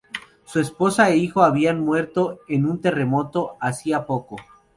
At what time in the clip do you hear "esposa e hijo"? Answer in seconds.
0.59-1.43